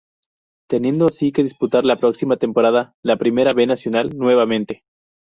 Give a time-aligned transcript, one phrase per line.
[0.67, 4.83] Teniendo así que disputar, la próxima temporada, la Primera B Nacional nuevamente.